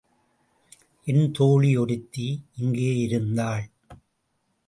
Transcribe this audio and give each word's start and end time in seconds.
என் 1.07 1.31
தோழி 1.31 1.77
ஒருத்தி 1.77 2.27
இங்கே 2.55 2.95
இருந்தாள். 2.97 3.65